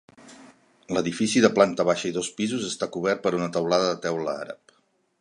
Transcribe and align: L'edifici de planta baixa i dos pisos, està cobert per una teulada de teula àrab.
L'edifici 0.97 1.43
de 1.45 1.51
planta 1.59 1.85
baixa 1.91 2.09
i 2.13 2.15
dos 2.17 2.31
pisos, 2.39 2.67
està 2.73 2.91
cobert 2.97 3.25
per 3.27 3.37
una 3.41 3.55
teulada 3.59 3.93
de 3.93 4.03
teula 4.09 4.39
àrab. 4.47 4.79